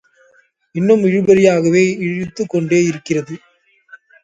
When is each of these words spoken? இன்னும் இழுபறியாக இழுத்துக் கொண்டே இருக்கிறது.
இன்னும் 0.75 1.03
இழுபறியாக 1.03 1.65
இழுத்துக் 1.99 2.49
கொண்டே 2.49 2.83
இருக்கிறது. 2.83 3.35